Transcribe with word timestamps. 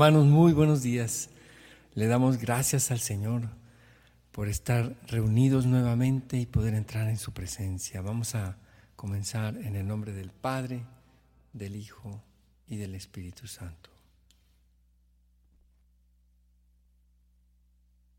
Hermanos, 0.00 0.24
muy 0.24 0.54
buenos 0.54 0.80
días. 0.80 1.28
Le 1.92 2.06
damos 2.06 2.38
gracias 2.38 2.90
al 2.90 3.00
Señor 3.00 3.50
por 4.32 4.48
estar 4.48 4.96
reunidos 5.08 5.66
nuevamente 5.66 6.38
y 6.38 6.46
poder 6.46 6.72
entrar 6.72 7.10
en 7.10 7.18
su 7.18 7.34
presencia. 7.34 8.00
Vamos 8.00 8.34
a 8.34 8.56
comenzar 8.96 9.58
en 9.58 9.76
el 9.76 9.86
nombre 9.86 10.14
del 10.14 10.30
Padre, 10.30 10.86
del 11.52 11.76
Hijo 11.76 12.24
y 12.66 12.78
del 12.78 12.94
Espíritu 12.94 13.46
Santo. 13.46 13.90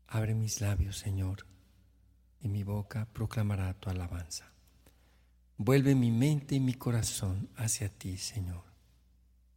Abre 0.06 0.36
mis 0.36 0.60
labios, 0.60 0.98
Señor, 0.98 1.46
y 2.42 2.46
mi 2.46 2.62
boca 2.62 3.08
proclamará 3.12 3.74
tu 3.74 3.90
alabanza. 3.90 4.52
Vuelve 5.56 5.96
mi 5.96 6.12
mente 6.12 6.54
y 6.54 6.60
mi 6.60 6.74
corazón 6.74 7.48
hacia 7.56 7.88
ti, 7.88 8.18
Señor. 8.18 8.62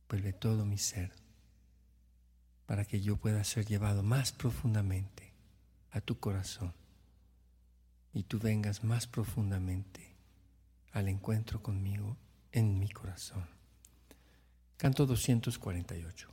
Vuelve 0.10 0.34
todo 0.34 0.66
mi 0.66 0.80
ser 0.80 1.25
para 2.66 2.86
que 2.86 3.02
yo 3.02 3.18
pueda 3.18 3.44
ser 3.44 3.66
llevado 3.66 4.04
más 4.04 4.32
profundamente 4.32 5.34
a 5.92 6.02
tu 6.02 6.20
corazón 6.20 6.74
y 8.14 8.24
tú 8.24 8.40
vengas 8.40 8.84
más 8.84 9.08
profundamente 9.08 10.16
al 10.94 11.10
encuentro 11.10 11.62
conmigo 11.62 12.16
en 12.54 12.80
mi 12.80 12.90
corazón. 12.90 13.46
Canto 14.78 15.06
248. 15.06 16.30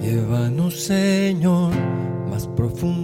Llévanos, 0.00 0.82
Señor, 0.82 1.74
más 2.30 2.46
profundo 2.48 3.03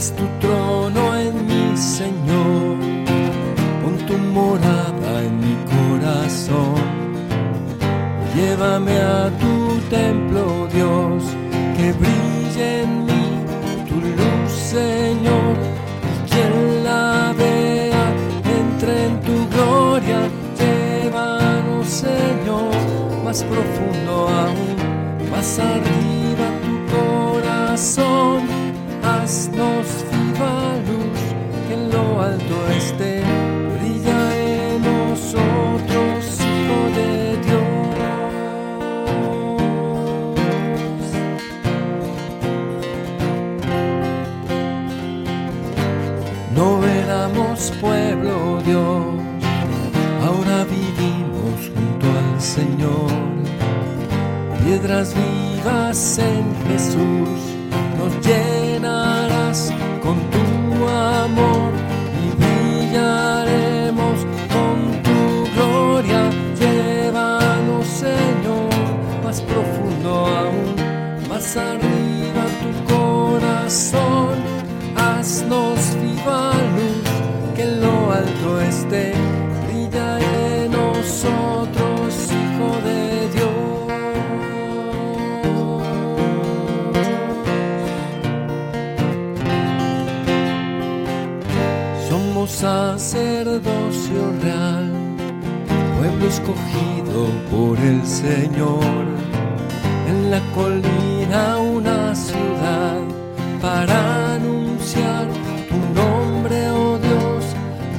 Tu 0.00 0.26
trono 0.40 1.14
en 1.14 1.46
mi 1.46 1.76
Señor, 1.76 2.78
pon 3.82 3.98
tu 4.06 4.16
morada 4.16 5.22
en 5.22 5.38
mi 5.44 5.54
corazón. 5.74 6.80
Llévame 8.34 8.96
a 8.98 9.30
tu 9.38 9.78
templo, 9.90 10.66
Dios, 10.72 11.22
que 11.76 11.92
brille 11.92 12.80
en 12.82 13.04
mí 13.04 13.24
tu 13.90 13.96
luz, 13.96 14.50
Señor, 14.50 15.54
y 16.10 16.30
quien 16.30 16.82
la 16.82 17.34
vea 17.36 18.06
entre 18.58 19.04
en 19.04 19.20
tu 19.20 19.36
gloria. 19.54 20.20
Llévanos, 20.58 21.86
Señor, 21.86 22.72
más 23.22 23.44
profundo 23.44 24.28
aún, 24.28 25.30
más 25.30 25.58
arriba 25.58 26.46
tu 26.64 26.74
corazón. 26.96 28.59
Haznos 29.30 29.86
viva 30.10 30.74
luz, 30.88 31.20
que 31.68 31.74
en 31.74 31.84
lo 31.92 32.20
alto 32.20 32.56
esté, 32.76 33.22
brilla 33.74 34.20
en 34.36 34.82
nosotros, 34.82 36.18
Hijo 36.50 36.80
de 36.98 37.10
Dios. 37.46 37.92
No 46.56 46.68
éramos 46.84 47.56
pueblo 47.80 48.60
Dios, 48.64 49.14
ahora 50.26 50.64
vivimos 50.64 51.70
junto 51.72 52.06
al 52.18 52.40
Señor. 52.40 53.12
Piedras 54.64 55.14
vivas 55.14 56.18
en 56.18 56.44
Jesús, 56.66 57.38
nos 57.96 58.12
llenarás 58.26 58.79
con 59.52 59.89
escogido 96.50 97.26
por 97.50 97.78
el 97.78 98.04
Señor, 98.04 99.04
en 100.08 100.30
la 100.30 100.40
colina 100.54 101.58
una 101.58 102.14
ciudad 102.14 103.00
para 103.60 104.34
anunciar 104.34 105.26
tu 105.68 106.00
nombre, 106.00 106.70
oh 106.70 106.98
Dios, 106.98 107.44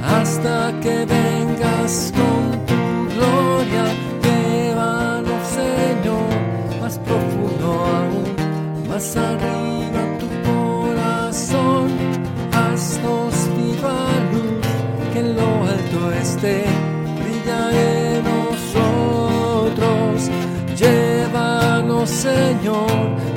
hasta 0.03 0.73
que 0.81 1.05
vengas 1.05 2.11
con 2.15 2.65
tu 2.65 3.15
gloria. 3.15 3.85
Llévanos, 4.23 5.47
Señor, 5.47 6.81
más 6.81 6.97
profundo 6.99 7.85
aún, 7.85 8.87
más 8.87 9.15
arriba 9.15 9.50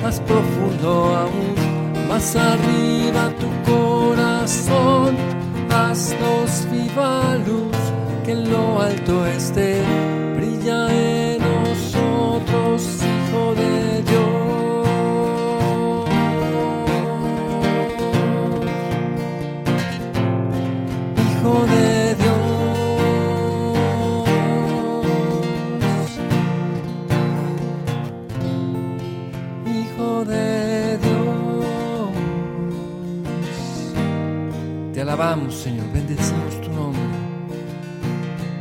Más 0.02 0.20
profundo 0.20 1.16
aún 1.16 1.74
más 2.08 2.36
arriba 2.36 3.32
tu 3.40 3.72
corazón, 3.72 5.16
haznos 5.70 6.68
viva 6.70 7.36
luz, 7.46 7.76
que 8.24 8.32
en 8.32 8.52
lo 8.52 8.80
alto 8.80 9.26
esté, 9.26 9.82
brilla 10.36 10.92
alabamos, 35.14 35.54
Señor, 35.54 35.86
bendecimos 35.92 36.60
tu 36.60 36.72
nombre. 36.72 37.00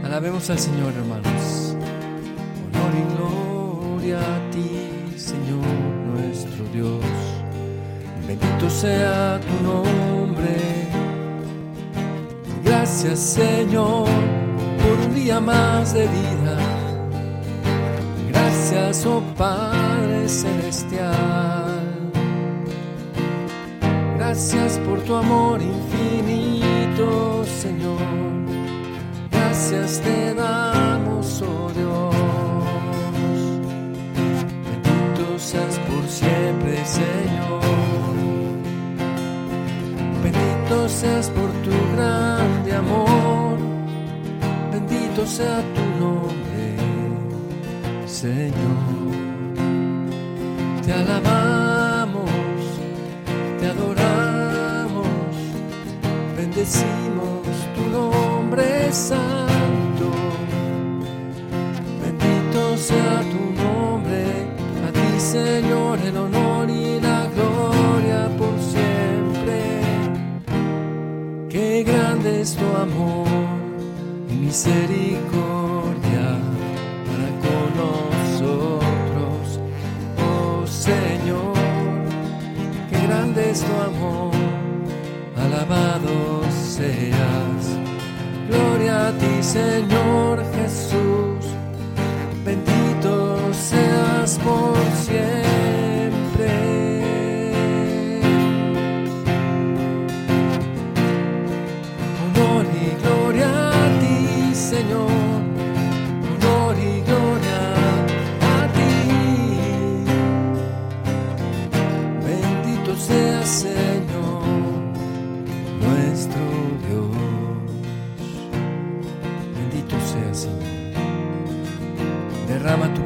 Alabemos 0.04 0.48
al 0.52 0.60
Señor, 0.60 0.94
hermanos. 0.94 1.76
Honor 2.64 2.94
y 3.02 3.04
gloria 3.16 4.20
a 4.20 4.52
ti, 4.52 5.18
Señor 5.18 5.66
nuestro 6.14 6.64
Dios. 6.72 7.04
Bendito 8.28 8.70
sea 8.70 9.40
tu 9.42 9.64
nombre. 9.68 10.60
Gracias, 12.64 13.18
Señor, 13.20 14.08
por 14.84 15.08
un 15.08 15.16
día 15.16 15.40
más 15.40 15.96
de 15.96 16.04
vida. 16.04 16.58
Gracias, 18.30 19.08
oh 19.08 19.24
Padre 19.36 20.30
celestial. 20.30 21.53
Gracias 24.34 24.80
por 24.80 25.00
tu 25.02 25.14
amor 25.14 25.62
infinito, 25.62 27.46
Señor. 27.62 28.00
Gracias 29.30 30.02
te 30.02 30.34
damos, 30.34 31.44
oh 31.44 31.70
Dios. 31.72 32.16
Bendito 34.66 35.38
seas 35.38 35.78
por 35.88 36.04
siempre, 36.10 36.84
Señor. 36.84 37.62
Bendito 40.24 40.90
seas 40.90 41.30
por 41.30 41.52
tu 41.62 41.70
grande 41.96 42.74
amor. 42.74 43.60
Bendito 44.72 45.28
sea 45.28 45.62
tu 45.76 45.84
nombre, 46.04 46.76
Señor. 48.08 48.82
Te 50.84 50.92
alabamos, 50.92 51.63
bendecimos 56.64 57.46
tu 57.76 57.90
nombre 57.90 58.92
santo. 58.94 60.08
Bendito 62.02 62.78
sea 62.78 63.20
tu 63.34 63.62
nombre, 63.62 64.24
a 64.88 64.92
ti 64.94 65.20
Señor 65.20 66.00
el 66.00 66.16
honor 66.18 66.70
y 66.70 67.02
la 67.02 67.28
gloria 67.36 68.30
por 68.38 68.58
siempre. 68.60 69.82
Qué 71.50 71.84
grande 71.84 72.42
es 72.42 72.56
tu 72.56 72.66
amor 72.78 73.28
y 74.30 74.34
misericordia 74.36 76.26
para 77.08 77.30
con 77.44 77.68
nosotros, 77.84 79.60
oh 80.18 80.66
Señor. 80.66 81.56
Qué 82.90 83.08
grande 83.08 83.52
es 83.52 83.62
tu 83.62 83.74
amor, 83.74 84.32
alabado 85.36 86.43
Gloria 88.50 89.10
a 89.10 89.12
ti, 89.12 89.44
Señor 89.44 90.44
Jesús. 90.56 91.46
Bendito 92.44 93.38
seas 93.54 94.40
por 94.40 94.76
siempre. 95.06 95.43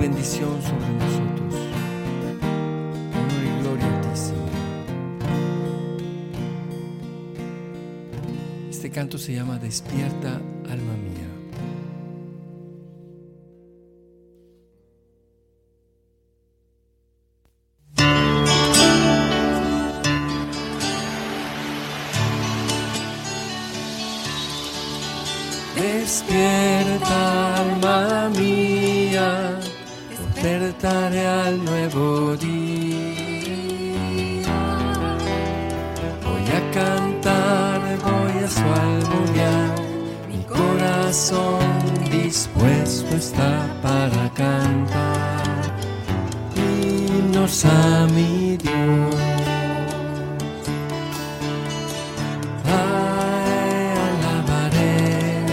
Bendición 0.07 0.61
sobre 0.61 0.89
nosotros. 1.03 1.53
Honor 3.13 3.43
y 3.43 3.61
gloria 3.61 3.87
a 3.87 4.01
ti, 4.01 4.07
Señor. 4.15 4.51
Este 8.69 8.89
canto 8.89 9.17
se 9.17 9.33
llama 9.33 9.57
Despierta, 9.59 10.41
alma 10.69 10.93
mía. 11.05 11.27
Despierta, 25.75 27.55
alma 27.57 27.86
despertaré 30.77 31.27
al 31.27 31.63
nuevo 31.65 32.35
día. 32.37 32.97
Voy 36.23 36.47
a 36.55 36.71
cantar, 36.71 37.81
voy 38.03 38.43
a 38.43 38.47
salmodiar, 38.47 39.75
mi 40.29 40.43
corazón 40.43 41.59
dispuesto 42.11 43.15
está 43.15 43.67
para 43.81 44.29
cantar 44.33 45.47
himnos 46.55 47.65
a 47.65 48.07
mi 48.13 48.57
Dios. 48.57 49.15
Ay, 52.65 53.87
alabaré 54.07 55.45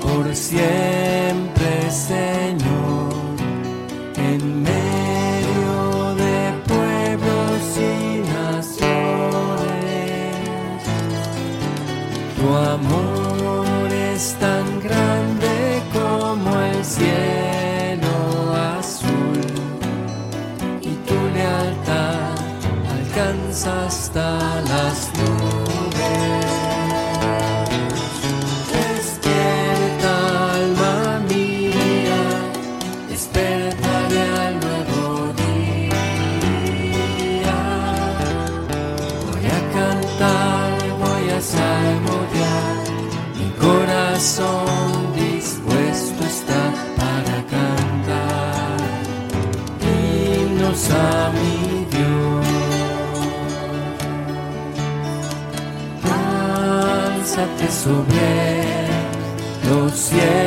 por 0.00 0.34
siempre, 0.34 0.95
hasta 23.64 24.60
las 24.62 25.10
nubes. 25.16 25.35
Sobre 57.86 58.88
los 59.70 59.92
cielos, 59.92 60.45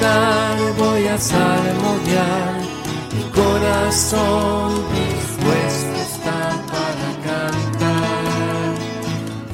cantar, 0.00 0.76
voy 0.76 1.06
a 1.06 1.18
salmodiar, 1.18 2.60
mi 3.14 3.22
corazón 3.30 4.74
dispuesto 4.92 6.00
está 6.00 6.66
para 6.66 7.08
cantar 7.22 8.74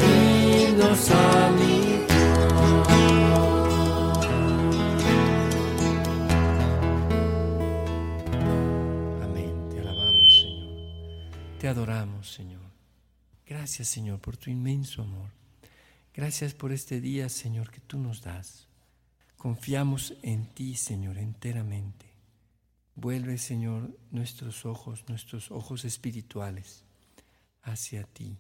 himnos 0.01 1.11
a 1.11 1.51
mi 1.51 2.07
Amén, 9.23 9.69
te 9.71 9.81
alabamos 9.81 10.43
Señor, 10.43 11.59
te 11.59 11.69
adoramos 11.69 12.33
Señor. 12.33 12.61
Gracias 13.47 13.89
Señor 13.89 14.21
por 14.21 14.37
tu 14.37 14.51
inmenso 14.51 15.03
amor. 15.03 15.31
Gracias 16.15 16.55
por 16.55 16.73
este 16.73 17.01
día 17.01 17.29
Señor 17.29 17.71
que 17.71 17.81
tú 17.81 17.99
nos 17.99 18.23
das. 18.23 18.66
Confiamos 19.47 20.13
en 20.23 20.47
ti, 20.47 20.75
Señor, 20.75 21.19
enteramente. 21.19 22.07
Vuelve, 22.97 23.39
Señor, 23.39 23.97
nuestros 24.11 24.67
ojos, 24.67 25.05
nuestros 25.07 25.53
ojos 25.53 25.85
espirituales 25.85 26.83
hacia 27.63 28.03
ti 28.03 28.39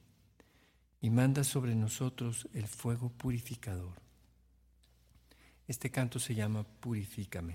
y 1.00 1.10
manda 1.10 1.44
sobre 1.44 1.76
nosotros 1.76 2.48
el 2.54 2.66
fuego 2.66 3.10
purificador. 3.10 3.94
Este 5.68 5.92
canto 5.92 6.18
se 6.18 6.34
llama 6.34 6.64
Purifícame. 6.80 7.54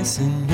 dancing. 0.00 0.49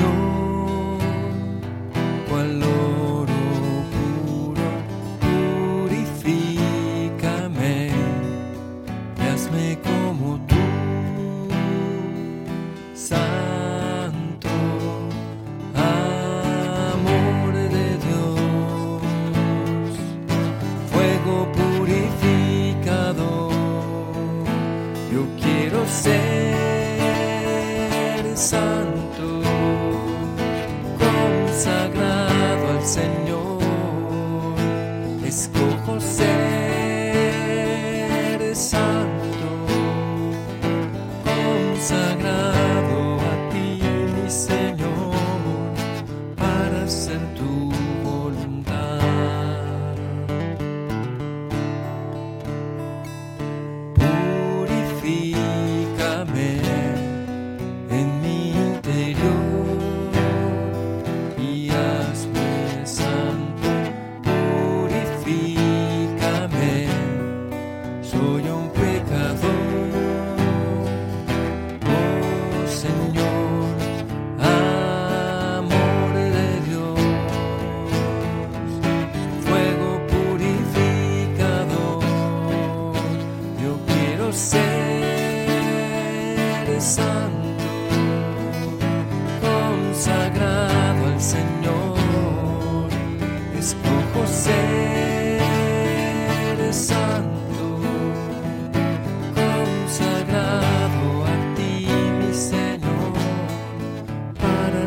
sagrado 41.97 43.17
a 43.31 43.49
ti, 43.49 43.79
mi 44.13 44.29
Señor. 44.29 44.86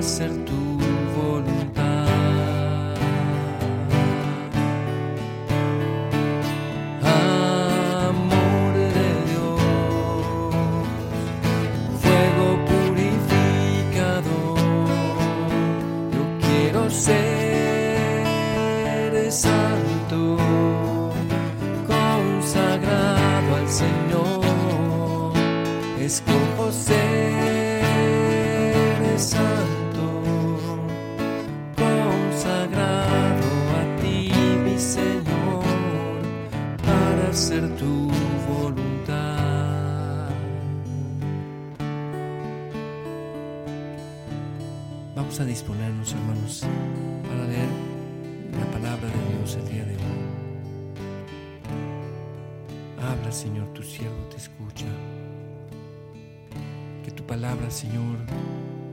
ser 0.02 0.30
tu. 0.47 0.70
Disponernos, 45.44 46.12
hermanos, 46.12 46.64
para 47.23 47.47
leer 47.47 47.68
la 48.59 48.66
palabra 48.73 49.09
de 49.09 49.37
Dios 49.37 49.56
el 49.56 49.68
día 49.68 49.85
de 49.85 49.94
hoy. 49.94 50.00
Habla, 53.02 53.32
Señor, 53.32 53.73
tu 53.73 53.82
siervo 53.82 54.25
te 54.30 54.37
escucha. 54.37 54.87
Que 57.04 57.11
tu 57.11 57.25
palabra, 57.26 57.70
Señor, 57.70 58.18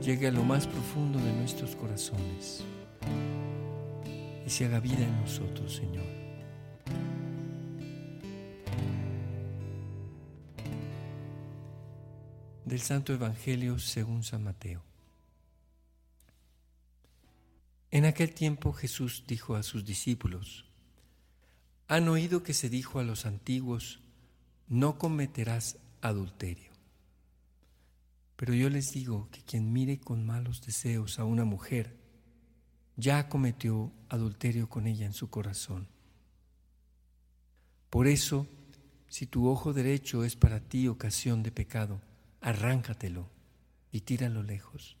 llegue 0.02 0.28
a 0.28 0.30
lo 0.30 0.42
más 0.42 0.66
profundo 0.66 1.18
de 1.18 1.32
nuestros 1.34 1.76
corazones 1.76 2.64
y 4.46 4.50
se 4.50 4.64
haga 4.64 4.80
vida 4.80 5.04
en 5.04 5.20
nosotros, 5.20 5.74
Señor. 5.74 6.06
Del 12.64 12.80
Santo 12.80 13.12
Evangelio 13.12 13.78
según 13.78 14.22
San 14.22 14.44
Mateo. 14.44 14.87
En 17.90 18.04
aquel 18.04 18.34
tiempo 18.34 18.72
Jesús 18.72 19.24
dijo 19.26 19.54
a 19.56 19.62
sus 19.62 19.84
discípulos, 19.84 20.66
han 21.86 22.06
oído 22.08 22.42
que 22.42 22.52
se 22.52 22.68
dijo 22.68 22.98
a 22.98 23.02
los 23.02 23.24
antiguos, 23.24 24.00
no 24.68 24.98
cometerás 24.98 25.78
adulterio. 26.02 26.70
Pero 28.36 28.52
yo 28.52 28.68
les 28.68 28.92
digo 28.92 29.28
que 29.32 29.40
quien 29.42 29.72
mire 29.72 29.98
con 29.98 30.26
malos 30.26 30.60
deseos 30.64 31.18
a 31.18 31.24
una 31.24 31.46
mujer, 31.46 31.96
ya 32.96 33.28
cometió 33.28 33.90
adulterio 34.10 34.68
con 34.68 34.86
ella 34.86 35.06
en 35.06 35.14
su 35.14 35.30
corazón. 35.30 35.88
Por 37.88 38.06
eso, 38.06 38.46
si 39.08 39.26
tu 39.26 39.48
ojo 39.48 39.72
derecho 39.72 40.24
es 40.24 40.36
para 40.36 40.60
ti 40.60 40.88
ocasión 40.88 41.42
de 41.42 41.50
pecado, 41.50 42.02
arráncatelo 42.42 43.30
y 43.90 44.02
tíralo 44.02 44.42
lejos, 44.42 44.98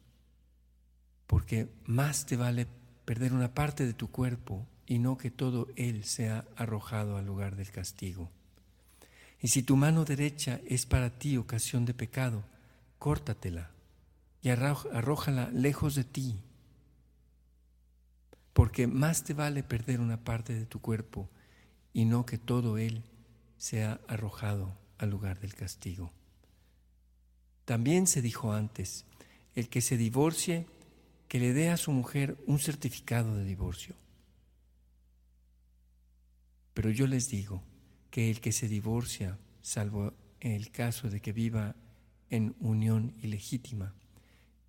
porque 1.26 1.68
más 1.84 2.24
te 2.24 2.36
vale 2.36 2.66
perder 3.08 3.32
una 3.32 3.54
parte 3.54 3.86
de 3.86 3.94
tu 3.94 4.10
cuerpo 4.10 4.66
y 4.86 4.98
no 4.98 5.16
que 5.16 5.30
todo 5.30 5.68
él 5.76 6.04
sea 6.04 6.44
arrojado 6.56 7.16
al 7.16 7.24
lugar 7.24 7.56
del 7.56 7.70
castigo. 7.70 8.30
Y 9.40 9.48
si 9.48 9.62
tu 9.62 9.76
mano 9.76 10.04
derecha 10.04 10.60
es 10.66 10.84
para 10.84 11.18
ti 11.18 11.38
ocasión 11.38 11.86
de 11.86 11.94
pecado, 11.94 12.44
córtatela 12.98 13.70
y 14.42 14.50
arrójala 14.50 15.48
lejos 15.54 15.94
de 15.94 16.04
ti, 16.04 16.38
porque 18.52 18.86
más 18.86 19.24
te 19.24 19.32
vale 19.32 19.62
perder 19.62 20.00
una 20.00 20.22
parte 20.22 20.52
de 20.52 20.66
tu 20.66 20.82
cuerpo 20.82 21.30
y 21.94 22.04
no 22.04 22.26
que 22.26 22.36
todo 22.36 22.76
él 22.76 23.04
sea 23.56 24.02
arrojado 24.06 24.76
al 24.98 25.08
lugar 25.08 25.40
del 25.40 25.54
castigo. 25.54 26.12
También 27.64 28.06
se 28.06 28.20
dijo 28.20 28.52
antes, 28.52 29.06
el 29.54 29.70
que 29.70 29.80
se 29.80 29.96
divorcie, 29.96 30.66
que 31.28 31.38
le 31.38 31.52
dé 31.52 31.70
a 31.70 31.76
su 31.76 31.92
mujer 31.92 32.36
un 32.46 32.58
certificado 32.58 33.36
de 33.36 33.44
divorcio. 33.44 33.94
Pero 36.74 36.90
yo 36.90 37.06
les 37.06 37.28
digo 37.28 37.62
que 38.10 38.30
el 38.30 38.40
que 38.40 38.52
se 38.52 38.66
divorcia, 38.66 39.38
salvo 39.60 40.14
el 40.40 40.70
caso 40.70 41.10
de 41.10 41.20
que 41.20 41.32
viva 41.32 41.76
en 42.30 42.56
unión 42.60 43.14
ilegítima, 43.22 43.94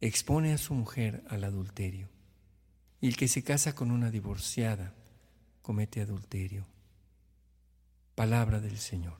expone 0.01 0.53
a 0.53 0.57
su 0.57 0.73
mujer 0.73 1.23
al 1.29 1.43
adulterio. 1.43 2.09
Y 3.01 3.07
el 3.07 3.15
que 3.15 3.27
se 3.27 3.43
casa 3.43 3.75
con 3.75 3.91
una 3.91 4.11
divorciada 4.11 4.93
comete 5.61 6.01
adulterio. 6.01 6.65
Palabra 8.15 8.59
del 8.59 8.77
Señor. 8.77 9.19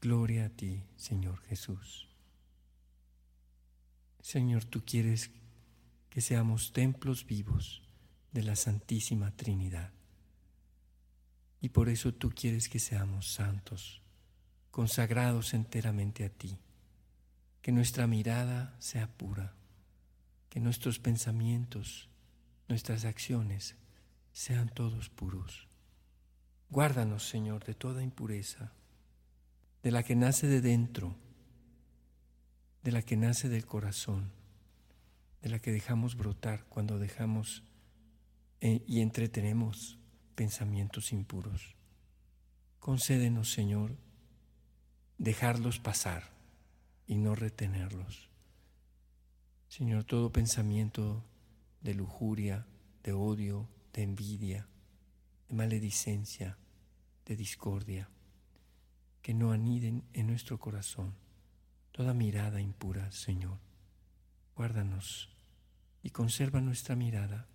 Gloria 0.00 0.46
a 0.46 0.48
ti, 0.48 0.82
Señor 0.96 1.40
Jesús. 1.42 2.05
Señor, 4.26 4.64
tú 4.64 4.82
quieres 4.84 5.30
que 6.10 6.20
seamos 6.20 6.72
templos 6.72 7.24
vivos 7.24 7.84
de 8.32 8.42
la 8.42 8.56
Santísima 8.56 9.30
Trinidad. 9.30 9.92
Y 11.60 11.68
por 11.68 11.88
eso 11.88 12.12
tú 12.12 12.32
quieres 12.34 12.68
que 12.68 12.80
seamos 12.80 13.32
santos, 13.32 14.02
consagrados 14.72 15.54
enteramente 15.54 16.24
a 16.24 16.28
ti, 16.28 16.58
que 17.62 17.70
nuestra 17.70 18.08
mirada 18.08 18.74
sea 18.80 19.06
pura, 19.16 19.54
que 20.48 20.58
nuestros 20.58 20.98
pensamientos, 20.98 22.08
nuestras 22.66 23.04
acciones 23.04 23.76
sean 24.32 24.70
todos 24.70 25.08
puros. 25.08 25.68
Guárdanos, 26.68 27.28
Señor, 27.28 27.64
de 27.64 27.74
toda 27.74 28.02
impureza, 28.02 28.72
de 29.84 29.92
la 29.92 30.02
que 30.02 30.16
nace 30.16 30.48
de 30.48 30.60
dentro, 30.60 31.16
de 32.86 32.92
la 32.92 33.02
que 33.02 33.16
nace 33.16 33.48
del 33.48 33.66
corazón, 33.66 34.30
de 35.42 35.48
la 35.48 35.58
que 35.58 35.72
dejamos 35.72 36.16
brotar 36.16 36.66
cuando 36.66 37.00
dejamos 37.00 37.64
eh, 38.60 38.84
y 38.86 39.00
entretenemos 39.00 39.98
pensamientos 40.36 41.10
impuros. 41.10 41.74
Concédenos, 42.78 43.50
Señor, 43.50 43.96
dejarlos 45.18 45.80
pasar 45.80 46.30
y 47.08 47.16
no 47.16 47.34
retenerlos. 47.34 48.30
Señor, 49.68 50.04
todo 50.04 50.30
pensamiento 50.30 51.24
de 51.80 51.94
lujuria, 51.94 52.68
de 53.02 53.12
odio, 53.12 53.68
de 53.94 54.04
envidia, 54.04 54.68
de 55.48 55.56
maledicencia, 55.56 56.56
de 57.24 57.34
discordia, 57.34 58.08
que 59.22 59.34
no 59.34 59.50
aniden 59.50 60.04
en 60.12 60.28
nuestro 60.28 60.60
corazón 60.60 61.25
toda 61.96 62.12
mirada 62.12 62.60
impura, 62.60 63.10
Señor. 63.10 63.58
Guárdanos 64.54 65.30
y 66.02 66.10
conserva 66.10 66.60
nuestra 66.60 66.94
mirada 66.94 67.46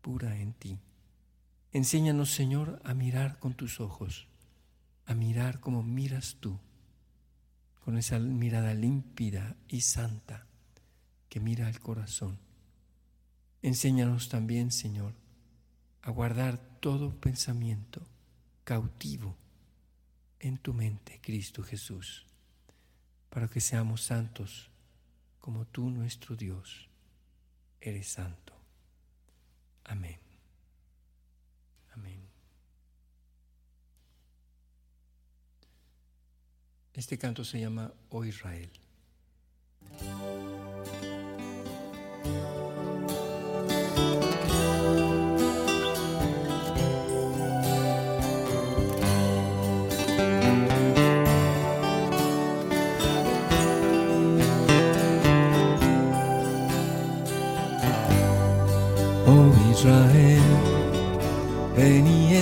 pura 0.00 0.40
en 0.40 0.54
ti. 0.54 0.78
Enséñanos, 1.70 2.30
Señor, 2.30 2.80
a 2.82 2.94
mirar 2.94 3.38
con 3.38 3.52
tus 3.52 3.80
ojos, 3.80 4.26
a 5.04 5.14
mirar 5.14 5.60
como 5.60 5.82
miras 5.82 6.36
tú, 6.40 6.58
con 7.84 7.98
esa 7.98 8.18
mirada 8.18 8.72
límpida 8.72 9.54
y 9.68 9.82
santa 9.82 10.46
que 11.28 11.40
mira 11.40 11.66
al 11.66 11.78
corazón. 11.78 12.38
Enséñanos 13.60 14.30
también, 14.30 14.70
Señor, 14.70 15.12
a 16.00 16.10
guardar 16.10 16.56
todo 16.80 17.20
pensamiento 17.20 18.00
cautivo 18.64 19.36
en 20.40 20.56
tu 20.56 20.72
mente, 20.72 21.20
Cristo 21.22 21.62
Jesús, 21.62 22.24
para 23.34 23.48
que 23.48 23.60
seamos 23.60 24.02
santos 24.02 24.70
como 25.40 25.66
tú, 25.66 25.90
nuestro 25.90 26.36
Dios, 26.36 26.88
eres 27.80 28.06
santo. 28.06 28.54
Amén. 29.82 30.20
Amén. 31.92 32.20
Este 36.94 37.18
canto 37.18 37.44
se 37.44 37.58
llama 37.58 37.92
Oh 38.08 38.24
Israel. 38.24 38.70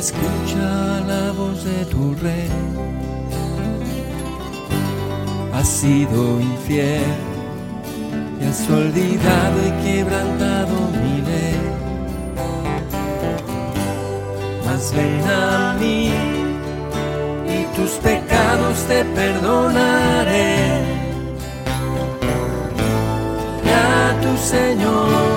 Escucha 0.03 1.01
la 1.07 1.31
voz 1.31 1.63
de 1.65 1.85
tu 1.85 2.15
rey. 2.17 2.51
Has 5.55 5.69
sido 5.69 6.41
infiel 6.41 7.15
y 8.41 8.45
has 8.49 8.61
olvidado 8.69 9.59
y 9.69 9.73
quebrantado 9.85 10.75
mi 11.01 11.15
ley. 11.31 11.61
Mas 14.67 14.93
ven 14.97 15.25
a 15.31 15.77
mí 15.81 16.11
y 17.57 17.61
tus 17.77 17.93
pecados 18.09 18.77
te 18.89 19.05
perdonaré. 19.05 20.57
Ya 23.65 24.19
tu 24.23 24.33
Señor 24.37 25.32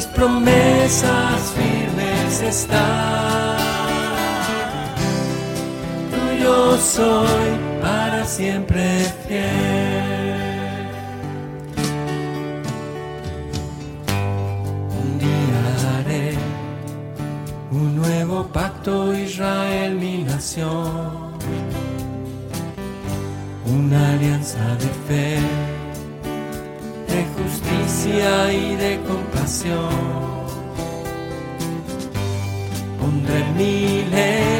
mis 0.00 0.06
promesas 0.06 1.52
está. 2.42 3.56
Tuyo 6.10 6.78
soy. 6.78 7.59
para 7.59 7.59
siempre 8.30 8.82
fiel. 9.26 10.86
Un 15.02 15.18
día 15.18 15.62
haré 15.94 16.34
un 17.72 17.96
nuevo 17.96 18.46
pacto, 18.52 19.12
Israel, 19.12 19.96
mi 19.96 20.22
nación. 20.22 21.30
Una 23.66 24.12
alianza 24.12 24.64
de 24.82 24.90
fe, 25.06 25.38
de 27.12 27.20
justicia 27.36 28.52
y 28.52 28.76
de 28.76 28.92
compasión 29.08 30.30
pondré 32.98 33.44
mi 33.56 34.04
ley 34.10 34.59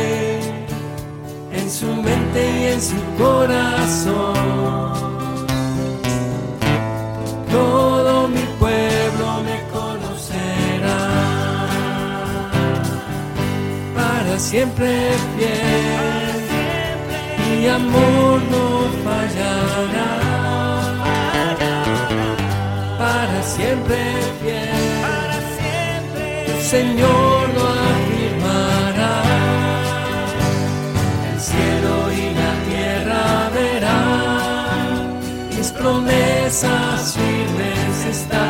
en 1.71 1.77
su 1.77 1.87
mente 1.87 2.41
y 2.61 2.65
en 2.75 2.83
su 2.83 2.97
corazón. 3.17 4.35
Todo 7.51 8.29
mi 8.29 8.45
pueblo 8.59 9.27
me 9.47 9.57
conocerá, 9.77 11.03
para 13.95 14.39
siempre 14.39 14.91
fiel, 15.37 16.41
mi 17.49 17.69
amor 17.69 18.41
no 18.55 18.65
fallará, 19.05 20.11
para 22.99 23.43
siempre 23.43 23.99
fiel, 24.41 24.93
el 26.49 26.63
Señor 26.63 27.39
promesas 36.51 37.15
firmes 37.15 38.07
están. 38.11 38.41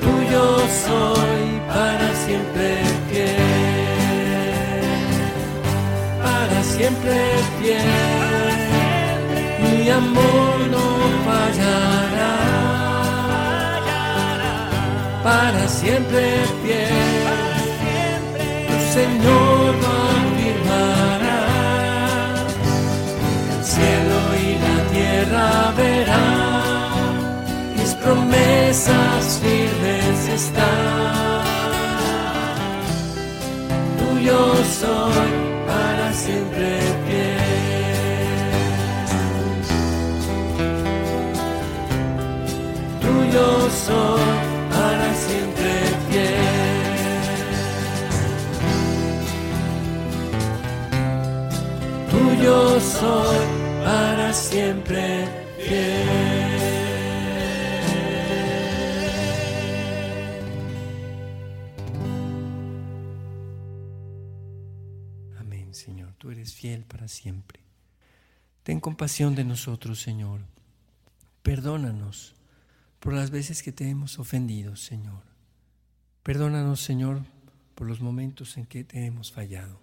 Tuyo 0.00 0.58
soy 0.84 1.60
para 1.66 2.08
siempre 2.24 2.66
fiel, 3.10 3.36
para 6.22 6.62
siempre 6.62 7.14
fiel. 7.60 9.20
Mi 9.62 9.90
amor 9.90 10.56
no 10.70 10.86
fallará, 11.26 12.36
para 15.24 15.62
siempre 15.68 16.24
fiel. 16.62 16.88
Tu 18.68 18.76
Señor 18.94 19.37
Tuyo 33.98 34.38
soy 34.80 35.30
para 35.66 36.12
siempre 36.12 36.78
fiel. 37.06 37.38
Tuyo 43.00 43.48
soy 43.84 44.30
para 44.70 45.14
siempre 45.14 45.72
fiel. 46.08 46.58
Tuyo 52.10 52.80
soy 52.80 53.38
para 53.84 54.32
siempre 54.32 55.37
fiel 66.58 66.84
para 66.84 67.06
siempre. 67.06 67.60
Ten 68.64 68.80
compasión 68.80 69.34
de 69.34 69.44
nosotros, 69.44 70.00
Señor. 70.02 70.40
Perdónanos 71.42 72.34
por 72.98 73.14
las 73.14 73.30
veces 73.30 73.62
que 73.62 73.72
te 73.72 73.88
hemos 73.88 74.18
ofendido, 74.18 74.74
Señor. 74.74 75.22
Perdónanos, 76.24 76.80
Señor, 76.80 77.22
por 77.76 77.86
los 77.86 78.00
momentos 78.00 78.56
en 78.56 78.66
que 78.66 78.82
te 78.82 79.06
hemos 79.06 79.30
fallado. 79.30 79.80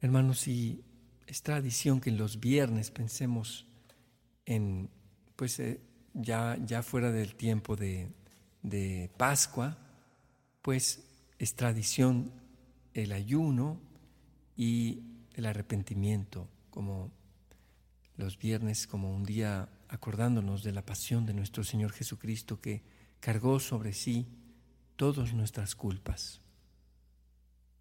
Hermanos, 0.00 0.40
si 0.40 0.82
es 1.26 1.42
tradición 1.42 2.00
que 2.00 2.10
los 2.10 2.40
viernes 2.40 2.90
pensemos 2.90 3.64
en, 4.44 4.90
pues 5.36 5.60
eh, 5.60 5.80
ya, 6.14 6.58
ya 6.66 6.82
fuera 6.82 7.12
del 7.12 7.36
tiempo 7.36 7.76
de, 7.76 8.08
de 8.62 9.08
Pascua, 9.16 9.78
pues 10.62 11.04
es 11.38 11.54
tradición 11.54 12.32
el 12.92 13.12
ayuno 13.12 13.80
y 14.56 15.02
el 15.38 15.46
arrepentimiento, 15.46 16.48
como 16.70 17.12
los 18.16 18.38
viernes, 18.38 18.86
como 18.86 19.14
un 19.14 19.24
día 19.24 19.68
acordándonos 19.88 20.62
de 20.62 20.72
la 20.72 20.84
pasión 20.84 21.24
de 21.26 21.34
nuestro 21.34 21.64
Señor 21.64 21.92
Jesucristo 21.92 22.60
que 22.60 22.82
cargó 23.20 23.60
sobre 23.60 23.92
sí 23.92 24.26
todas 24.96 25.32
nuestras 25.32 25.74
culpas. 25.74 26.40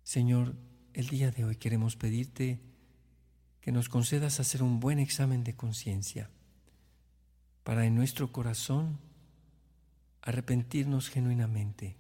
Señor, 0.04 0.56
el 0.94 1.08
día 1.08 1.32
de 1.32 1.44
hoy 1.44 1.56
queremos 1.56 1.96
pedirte 1.96 2.62
que 3.62 3.72
nos 3.72 3.90
concedas 3.90 4.40
hacer 4.40 4.64
un 4.64 4.80
buen 4.80 5.00
examen 5.00 5.44
de 5.44 5.56
conciencia 5.56 6.30
para 7.64 7.86
en 7.86 7.96
nuestro 7.96 8.32
corazón 8.32 9.00
arrepentirnos 10.22 11.10
genuinamente 11.10 11.98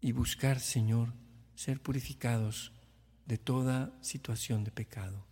y 0.00 0.12
buscar, 0.12 0.60
Señor, 0.60 1.14
ser 1.54 1.80
purificados 1.80 2.72
de 3.26 3.38
toda 3.38 3.92
situación 4.00 4.64
de 4.64 4.70
pecado 4.70 5.26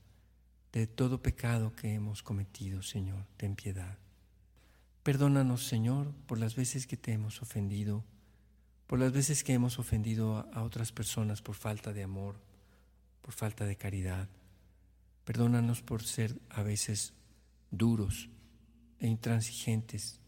de 0.72 0.86
todo 0.86 1.22
pecado 1.22 1.74
que 1.74 1.94
hemos 1.94 2.22
cometido, 2.22 2.82
Señor, 2.82 3.26
ten 3.36 3.56
piedad. 3.56 3.98
Perdónanos, 5.02 5.66
Señor, 5.66 6.14
por 6.26 6.38
las 6.38 6.54
veces 6.54 6.86
que 6.86 6.96
te 6.96 7.12
hemos 7.12 7.42
ofendido, 7.42 8.04
por 8.86 8.98
las 8.98 9.12
veces 9.12 9.42
que 9.42 9.52
hemos 9.52 9.78
ofendido 9.78 10.48
a 10.52 10.62
otras 10.62 10.92
personas 10.92 11.42
por 11.42 11.56
falta 11.56 11.92
de 11.92 12.02
amor, 12.02 12.40
por 13.20 13.32
falta 13.32 13.64
de 13.64 13.76
caridad. 13.76 14.28
Perdónanos 15.24 15.82
por 15.82 16.02
ser 16.02 16.40
a 16.50 16.62
veces 16.62 17.14
duros 17.70 18.28
e 18.98 19.06
intransigentes 19.06 20.20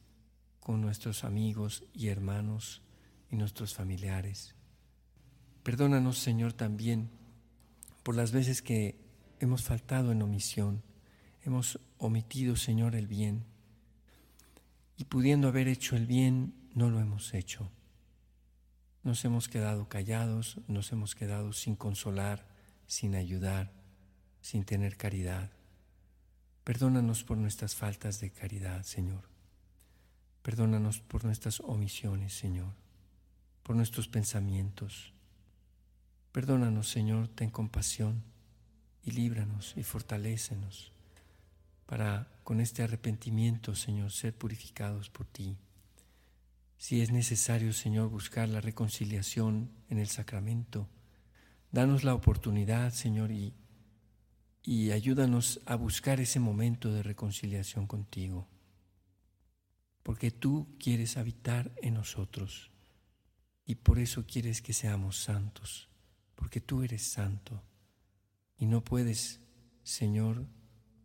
con 0.61 0.81
nuestros 0.81 1.25
amigos 1.25 1.85
y 1.92 2.09
hermanos 2.09 2.83
y 3.31 3.37
nuestros 3.37 3.75
familiares. 3.75 4.55
Perdónanos, 5.62 6.18
Señor, 6.18 6.53
también 6.53 7.11
por 8.02 8.16
las 8.16 8.32
veces 8.32 8.62
que 8.62 8.98
hemos 9.40 9.62
faltado 9.62 10.12
en 10.12 10.22
omisión, 10.22 10.82
hemos 11.42 11.80
omitido, 11.98 12.56
Señor, 12.56 12.94
el 12.94 13.06
bien, 13.06 13.44
y 14.96 15.04
pudiendo 15.04 15.48
haber 15.48 15.68
hecho 15.68 15.96
el 15.96 16.06
bien, 16.06 16.54
no 16.74 16.90
lo 16.90 17.00
hemos 17.00 17.34
hecho. 17.34 17.70
Nos 19.02 19.24
hemos 19.24 19.48
quedado 19.48 19.88
callados, 19.88 20.60
nos 20.68 20.92
hemos 20.92 21.14
quedado 21.14 21.52
sin 21.52 21.74
consolar, 21.74 22.46
sin 22.86 23.14
ayudar, 23.14 23.72
sin 24.40 24.64
tener 24.64 24.96
caridad. 24.96 25.50
Perdónanos 26.62 27.24
por 27.24 27.36
nuestras 27.36 27.74
faltas 27.74 28.20
de 28.20 28.30
caridad, 28.30 28.84
Señor. 28.84 29.28
Perdónanos 30.42 31.00
por 31.00 31.24
nuestras 31.24 31.60
omisiones, 31.60 32.32
Señor, 32.32 32.74
por 33.62 33.74
nuestros 33.74 34.08
pensamientos. 34.08 35.14
Perdónanos, 36.33 36.88
Señor, 36.88 37.29
ten 37.29 37.51
compasión 37.51 38.25
y 39.05 39.11
líbranos 39.11 39.75
y 39.77 39.83
fortalécenos 39.83 40.92
para 41.85 42.27
con 42.42 42.61
este 42.61 42.83
arrepentimiento, 42.83 43.75
Señor, 43.75 44.11
ser 44.11 44.35
purificados 44.35 45.11
por 45.11 45.27
ti. 45.27 45.59
Si 46.79 47.03
es 47.03 47.12
necesario, 47.12 47.75
Señor, 47.75 48.09
buscar 48.09 48.49
la 48.49 48.62
reconciliación 48.62 49.71
en 49.90 49.99
el 49.99 50.09
sacramento, 50.09 50.88
danos 51.71 52.03
la 52.03 52.14
oportunidad, 52.14 52.92
Señor, 52.95 53.31
y, 53.31 53.53
y 54.62 54.90
ayúdanos 54.90 55.61
a 55.66 55.77
buscar 55.77 56.18
ese 56.18 56.40
momento 56.40 56.90
de 56.92 57.03
reconciliación 57.03 57.87
contigo, 57.87 58.49
porque 60.03 60.31
tú 60.31 60.66
quieres 60.81 61.18
habitar 61.18 61.71
en 61.83 61.95
nosotros 61.95 62.71
y 63.66 63.75
por 63.77 63.99
eso 63.99 64.25
quieres 64.27 64.62
que 64.62 64.73
seamos 64.73 65.18
santos, 65.18 65.91
porque 66.52 66.66
tú 66.66 66.82
eres 66.82 67.00
santo 67.00 67.62
y 68.58 68.66
no 68.66 68.84
puedes, 68.84 69.40
Señor, 69.84 70.46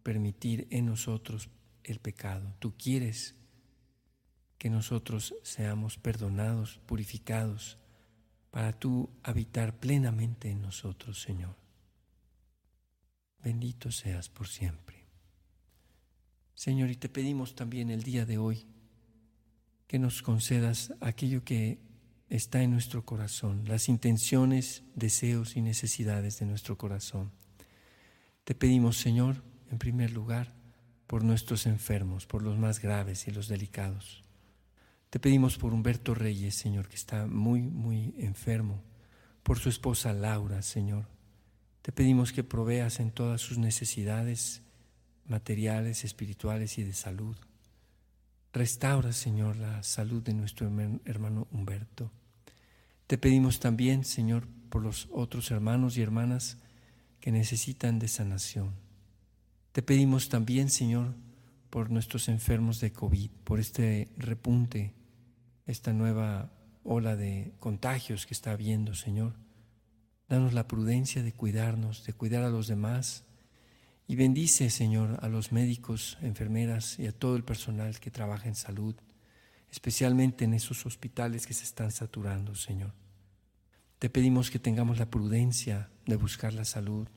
permitir 0.04 0.68
en 0.72 0.88
nosotros 0.88 1.50
el 1.86 2.02
pecado. 2.02 2.54
Tú 2.60 2.76
quieres 2.76 3.34
que 4.58 4.70
nosotros 4.70 5.36
seamos 5.44 5.98
perdonados, 5.98 6.80
purificados, 6.86 7.78
para 8.52 8.78
tú 8.78 9.10
habitar 9.24 9.80
plenamente 9.80 10.50
en 10.50 10.62
nosotros, 10.62 11.22
Señor. 11.22 11.56
Bendito 13.42 13.90
seas 13.90 14.28
por 14.28 14.50
siempre. 14.50 15.08
Señor, 16.56 16.90
y 16.90 16.98
te 16.98 17.08
pedimos 17.08 17.56
también 17.56 17.90
el 17.90 18.04
día 18.04 18.26
de 18.26 18.38
hoy 18.38 18.68
que 19.88 19.98
nos 19.98 20.22
concedas 20.22 20.94
aquello 21.00 21.46
que 21.46 21.87
está 22.30 22.62
en 22.62 22.72
nuestro 22.72 23.06
corazón, 23.06 23.64
las 23.68 23.90
intenciones, 23.90 24.84
deseos 24.96 25.56
y 25.56 25.62
necesidades 25.62 26.40
de 26.40 26.46
nuestro 26.46 26.78
corazón. 26.78 27.32
Te 28.44 28.56
pedimos, 28.56 28.98
Señor, 28.98 29.44
en 29.72 29.78
primer 29.78 30.12
lugar, 30.12 30.54
por 31.08 31.24
nuestros 31.24 31.66
enfermos, 31.66 32.26
por 32.26 32.42
los 32.42 32.58
más 32.58 32.82
graves 32.82 33.28
y 33.28 33.32
los 33.32 33.48
delicados. 33.48 34.24
Te 35.10 35.20
pedimos 35.20 35.58
por 35.58 35.74
Humberto 35.74 36.14
Reyes, 36.14 36.56
Señor, 36.56 36.90
que 36.90 36.96
está 36.96 37.28
muy, 37.28 37.62
muy 37.62 38.14
enfermo, 38.18 38.84
por 39.42 39.60
su 39.60 39.70
esposa 39.70 40.12
Laura, 40.12 40.62
Señor. 40.62 41.08
Te 41.82 41.94
pedimos 41.94 42.34
que 42.34 42.44
proveas 42.44 43.00
en 43.00 43.12
todas 43.12 43.40
sus 43.40 43.58
necesidades 43.58 44.62
materiales, 45.26 46.04
espirituales 46.04 46.78
y 46.78 46.84
de 46.84 46.94
salud. 46.94 47.38
Restaura, 48.58 49.14
Señor, 49.14 49.56
la 49.58 49.84
salud 49.84 50.24
de 50.24 50.34
nuestro 50.34 50.68
hermano 51.06 51.48
Humberto. 51.52 52.12
Te 53.06 53.20
pedimos 53.20 53.60
también, 53.60 54.04
Señor, 54.04 54.48
por 54.72 54.82
los 54.82 55.08
otros 55.12 55.52
hermanos 55.52 55.96
y 55.96 56.02
hermanas 56.02 56.58
que 57.20 57.32
necesitan 57.32 58.00
de 58.00 58.08
sanación. 58.08 58.72
Te 59.74 59.84
pedimos 59.84 60.30
también, 60.30 60.72
Señor, 60.72 61.14
por 61.70 61.92
nuestros 61.92 62.30
enfermos 62.30 62.80
de 62.80 62.92
COVID, 62.92 63.30
por 63.44 63.60
este 63.60 64.10
repunte, 64.18 64.96
esta 65.68 65.94
nueva 65.94 66.52
ola 66.84 67.16
de 67.16 67.54
contagios 67.60 68.26
que 68.26 68.34
está 68.34 68.54
habiendo, 68.54 68.96
Señor. 68.96 69.36
Danos 70.28 70.54
la 70.54 70.68
prudencia 70.68 71.22
de 71.22 71.32
cuidarnos, 71.32 72.06
de 72.06 72.14
cuidar 72.14 72.44
a 72.44 72.50
los 72.50 72.66
demás. 72.66 73.24
Y 74.10 74.16
bendice, 74.16 74.70
Señor, 74.70 75.20
a 75.22 75.28
los 75.28 75.52
médicos, 75.52 76.18
enfermeras 76.22 76.98
y 76.98 77.08
a 77.08 77.12
todo 77.12 77.36
el 77.36 77.44
personal 77.44 78.00
que 78.00 78.10
trabaja 78.10 78.48
en 78.48 78.56
salud, 78.56 78.96
especialmente 79.70 80.46
en 80.46 80.54
esos 80.54 80.86
hospitales 80.86 81.46
que 81.46 81.54
se 81.54 81.66
están 81.66 81.92
saturando, 81.92 82.56
Señor. 82.56 82.94
Te 84.00 84.10
pedimos 84.10 84.50
que 84.50 84.60
tengamos 84.60 84.98
la 84.98 85.10
prudencia 85.10 85.90
de 86.06 86.16
buscar 86.16 86.54
la 86.54 86.64
salud, 86.64 87.10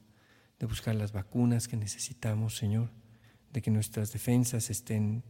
de 0.59 0.67
buscar 0.67 0.97
las 0.97 1.13
vacunas 1.13 1.69
que 1.69 1.77
necesitamos, 1.77 2.57
Señor, 2.57 2.91
de 3.53 3.63
que 3.63 3.71
nuestras 3.71 4.13
defensas 4.13 4.69
estén 4.69 5.23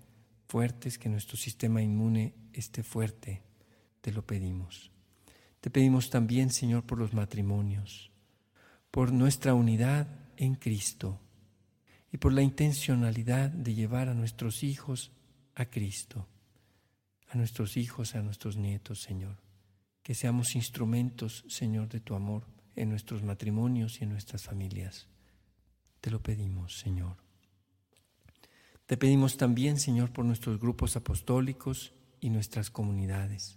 fuertes, 0.49 0.96
que 0.96 1.11
nuestro 1.11 1.37
sistema 1.37 1.83
inmune 1.83 2.35
esté 2.55 2.83
fuerte. 2.83 3.42
Te 4.01 4.12
lo 4.12 4.25
pedimos. 4.25 4.92
Te 5.61 5.68
pedimos 5.68 6.09
también, 6.09 6.49
Señor, 6.49 6.85
por 6.85 6.99
los 6.99 7.12
matrimonios, 7.12 8.11
por 8.90 9.12
nuestra 9.12 9.53
unidad 9.53 10.09
en 10.38 10.55
Cristo 10.55 11.20
y 12.12 12.18
por 12.18 12.33
la 12.33 12.42
intencionalidad 12.42 13.51
de 13.51 13.75
llevar 13.75 14.09
a 14.09 14.14
nuestros 14.14 14.62
hijos 14.62 15.12
a 15.55 15.66
Cristo, 15.66 16.27
a 17.29 17.37
nuestros 17.37 17.77
hijos, 17.77 18.14
a 18.14 18.23
nuestros 18.23 18.57
nietos, 18.57 19.01
Señor. 19.01 19.37
Que 20.03 20.14
seamos 20.14 20.57
instrumentos, 20.57 21.44
Señor, 21.49 21.88
de 21.88 22.01
tu 22.01 22.14
amor 22.14 22.46
en 22.75 22.88
nuestros 22.88 23.23
matrimonios 23.23 24.01
y 24.01 24.05
en 24.05 24.11
nuestras 24.11 24.42
familias. 24.42 25.07
Te 26.01 26.11
lo 26.11 26.23
pedimos, 26.23 26.79
Señor. 26.79 27.16
Te 28.87 28.96
pedimos 28.96 29.37
también, 29.37 29.79
Señor, 29.79 30.12
por 30.12 30.25
nuestros 30.25 30.59
grupos 30.59 30.96
apostólicos 30.96 31.92
y 32.20 32.31
nuestras 32.31 32.70
comunidades. 32.70 33.57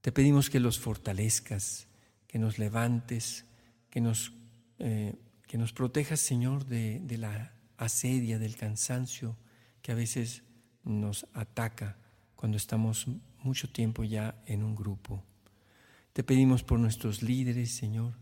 Te 0.00 0.12
pedimos 0.12 0.50
que 0.50 0.60
los 0.60 0.78
fortalezcas, 0.78 1.88
que 2.28 2.38
nos 2.38 2.58
levantes, 2.58 3.46
que 3.90 4.00
nos, 4.00 4.32
eh, 4.78 5.16
que 5.48 5.58
nos 5.58 5.72
protejas, 5.72 6.20
Señor, 6.20 6.66
de, 6.66 7.00
de 7.00 7.18
la 7.18 7.53
asedia, 7.76 8.38
del 8.38 8.56
cansancio 8.56 9.36
que 9.82 9.92
a 9.92 9.94
veces 9.94 10.42
nos 10.84 11.26
ataca 11.32 11.96
cuando 12.36 12.56
estamos 12.56 13.06
mucho 13.42 13.70
tiempo 13.70 14.04
ya 14.04 14.34
en 14.46 14.62
un 14.62 14.74
grupo. 14.74 15.22
Te 16.12 16.22
pedimos 16.22 16.62
por 16.62 16.78
nuestros 16.78 17.22
líderes, 17.22 17.72
Señor. 17.72 18.14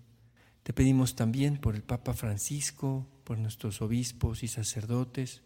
Te 0.63 0.73
pedimos 0.73 1.15
también 1.15 1.59
por 1.59 1.75
el 1.75 1.83
Papa 1.83 2.15
Francisco, 2.15 3.07
por 3.25 3.39
nuestros 3.39 3.83
obispos 3.83 4.43
y 4.43 4.49
sacerdotes, 4.49 5.43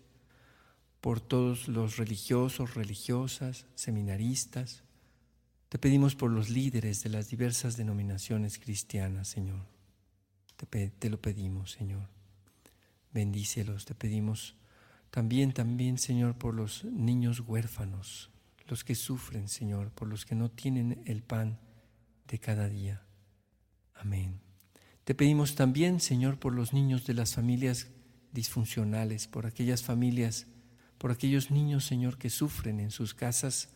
por 1.01 1.21
todos 1.21 1.69
los 1.69 1.97
religiosos, 1.97 2.75
religiosas, 2.75 3.67
seminaristas. 3.75 4.85
Te 5.69 5.79
pedimos 5.79 6.15
por 6.15 6.31
los 6.31 6.49
líderes 6.49 7.03
de 7.03 7.11
las 7.11 7.29
diversas 7.29 7.77
denominaciones 7.77 8.59
cristianas, 8.59 9.29
Señor. 9.29 9.67
Te, 10.57 10.91
te 10.91 11.11
lo 11.11 11.21
pedimos, 11.21 11.73
Señor. 11.73 12.16
Bendícelos, 13.17 13.87
te 13.87 13.95
pedimos 13.95 14.57
también, 15.11 15.53
también, 15.53 15.97
Señor, 15.97 16.37
por 16.37 16.53
los 16.53 16.85
niños 16.85 17.41
huérfanos, 17.41 18.29
los 18.69 18.85
que 18.85 18.95
sufren, 18.95 19.49
Señor, 19.49 19.91
por 19.91 20.07
los 20.07 20.27
que 20.27 20.35
no 20.35 20.51
tienen 20.51 21.03
el 21.07 21.23
pan 21.23 21.59
de 22.29 22.39
cada 22.39 22.69
día. 22.69 23.07
Amén. 23.95 24.39
Te 25.05 25.15
pedimos 25.15 25.55
también, 25.55 25.99
Señor, 25.99 26.39
por 26.39 26.53
los 26.53 26.75
niños 26.75 27.07
de 27.07 27.15
las 27.15 27.35
familias 27.35 27.87
disfuncionales, 28.33 29.29
por 29.29 29.47
aquellas 29.47 29.83
familias, 29.83 30.47
por 30.99 31.11
aquellos 31.11 31.51
niños, 31.51 31.87
Señor, 31.87 32.19
que 32.19 32.29
sufren 32.29 32.81
en 32.81 32.91
sus 32.91 33.15
casas 33.15 33.71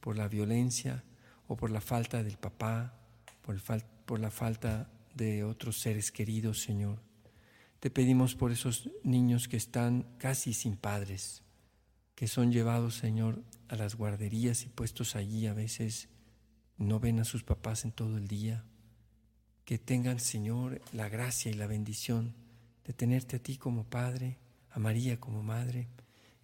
por 0.00 0.18
la 0.18 0.28
violencia 0.28 1.02
o 1.46 1.56
por 1.56 1.70
la 1.70 1.80
falta 1.80 2.22
del 2.22 2.36
papá, 2.36 2.92
por, 3.40 4.20
la 4.20 4.30
falta 4.30 4.90
de 5.14 5.44
otros 5.44 5.80
seres 5.80 6.12
queridos, 6.12 6.60
Señor. 6.60 7.00
Te 7.82 7.90
pedimos 7.90 8.36
por 8.36 8.52
esos 8.52 8.90
niños 9.02 9.48
que 9.48 9.56
están 9.56 10.06
casi 10.18 10.54
sin 10.54 10.76
padres, 10.76 11.42
que 12.14 12.28
son 12.28 12.52
llevados, 12.52 12.94
Señor, 12.94 13.42
a 13.66 13.74
las 13.74 13.96
guarderías 13.96 14.62
y 14.62 14.68
puestos 14.68 15.16
allí. 15.16 15.48
A 15.48 15.52
veces 15.52 16.08
no 16.78 17.00
ven 17.00 17.18
a 17.18 17.24
sus 17.24 17.42
papás 17.42 17.84
en 17.84 17.90
todo 17.90 18.18
el 18.18 18.28
día 18.28 18.64
que 19.64 19.78
tengan, 19.78 20.20
Señor, 20.20 20.80
la 20.92 21.08
gracia 21.08 21.50
y 21.50 21.54
la 21.54 21.66
bendición 21.66 22.36
de 22.84 22.92
tenerte 22.92 23.38
a 23.38 23.42
ti 23.42 23.56
como 23.56 23.82
Padre, 23.82 24.38
a 24.70 24.78
María 24.78 25.18
como 25.18 25.42
Madre, 25.42 25.88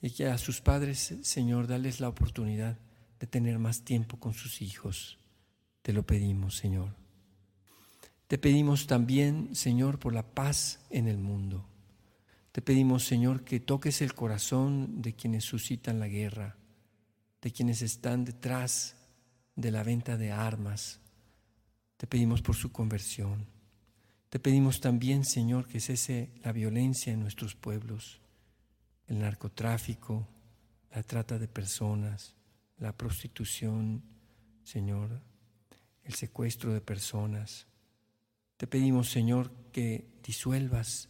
y 0.03 0.11
que 0.11 0.27
a 0.27 0.38
sus 0.38 0.61
padres, 0.61 1.18
Señor, 1.22 1.68
dales 1.68 2.01
la 2.01 2.09
oportunidad 2.09 2.81
de 3.20 3.29
tener 3.29 3.61
más 3.61 3.85
tiempo 3.85 4.18
con 4.18 4.35
sus 4.35 4.61
hijos. 4.61 5.20
Te 5.83 5.92
lo 5.92 6.05
pedimos, 6.05 6.57
Señor. 6.57 6.97
Te 8.28 8.38
pedimos 8.38 8.86
también, 8.86 9.54
Señor, 9.54 9.98
por 9.98 10.14
la 10.14 10.22
paz 10.22 10.80
en 10.90 11.08
el 11.08 11.18
mundo. 11.18 11.66
Te 12.52 12.62
pedimos, 12.62 13.04
Señor, 13.04 13.42
que 13.42 13.58
toques 13.58 14.02
el 14.02 14.14
corazón 14.14 15.02
de 15.02 15.14
quienes 15.14 15.44
suscitan 15.44 15.98
la 15.98 16.08
guerra, 16.08 16.56
de 17.42 17.50
quienes 17.50 17.82
están 17.82 18.24
detrás 18.24 18.96
de 19.56 19.70
la 19.70 19.82
venta 19.82 20.16
de 20.16 20.30
armas, 20.30 21.00
te 21.96 22.06
pedimos 22.06 22.42
por 22.42 22.54
su 22.54 22.70
conversión. 22.70 23.46
Te 24.28 24.38
pedimos 24.38 24.80
también, 24.80 25.24
Señor, 25.24 25.66
que 25.66 25.80
cese 25.80 26.30
la 26.44 26.52
violencia 26.52 27.12
en 27.12 27.20
nuestros 27.20 27.56
pueblos, 27.56 28.20
el 29.08 29.18
narcotráfico, 29.18 30.28
la 30.94 31.02
trata 31.02 31.38
de 31.38 31.48
personas, 31.48 32.36
la 32.76 32.96
prostitución, 32.96 34.02
Señor, 34.62 35.22
el 36.04 36.14
secuestro 36.14 36.72
de 36.72 36.80
personas. 36.80 37.66
Te 38.59 38.66
pedimos, 38.66 39.09
Señor, 39.09 39.53
que 39.73 40.05
disuelvas 40.23 41.09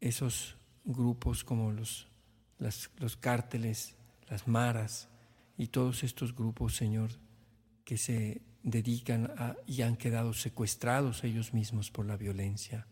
esos 0.00 0.56
grupos 0.84 1.44
como 1.44 1.72
los, 1.72 2.08
los 2.58 3.16
cárteles, 3.16 3.94
las 4.28 4.48
maras 4.48 5.08
y 5.56 5.68
todos 5.68 6.02
estos 6.02 6.34
grupos, 6.34 6.74
Señor, 6.74 7.10
que 7.84 7.96
se 7.96 8.42
dedican 8.64 9.32
a, 9.38 9.56
y 9.66 9.82
han 9.82 9.96
quedado 9.96 10.32
secuestrados 10.32 11.22
ellos 11.22 11.54
mismos 11.54 11.92
por 11.92 12.06
la 12.06 12.16
violencia, 12.16 12.88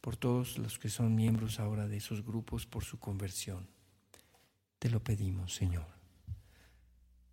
por 0.00 0.16
todos 0.16 0.56
los 0.56 0.78
que 0.78 0.88
son 0.88 1.14
miembros 1.14 1.60
ahora 1.60 1.86
de 1.86 1.98
esos 1.98 2.24
grupos 2.24 2.64
por 2.64 2.84
su 2.84 2.98
conversión. 2.98 3.68
Te 4.78 4.88
lo 4.88 5.04
pedimos, 5.04 5.54
Señor. 5.54 5.86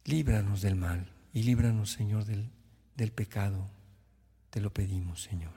Líbranos 0.03 0.61
del 0.61 0.75
mal 0.75 1.13
y 1.31 1.43
líbranos, 1.43 1.91
Señor, 1.91 2.25
del, 2.25 2.51
del 2.97 3.13
pecado. 3.13 3.69
Te 4.55 4.61
lo 4.61 4.71
pedimos, 4.71 5.21
Señor. 5.21 5.51